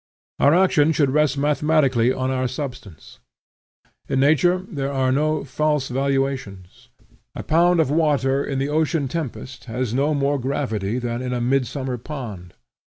Our 0.39 0.55
action 0.55 0.93
should 0.93 1.11
rest 1.11 1.37
mathematically 1.37 2.11
on 2.11 2.31
our 2.31 2.47
substance. 2.47 3.19
In 4.09 4.19
nature, 4.19 4.65
there 4.67 4.91
are 4.91 5.11
no 5.11 5.43
false 5.43 5.89
valuations. 5.89 6.89
A 7.35 7.43
pound 7.43 7.79
of 7.79 7.91
water 7.91 8.43
in 8.43 8.57
the 8.57 8.67
ocean 8.69 9.07
tempest 9.07 9.65
has 9.65 9.93
no 9.93 10.15
more 10.15 10.39
gravity 10.39 10.97
than 10.97 11.21
in 11.21 11.33
a 11.33 11.39
midsummer 11.39 11.99
pond. 11.99 12.55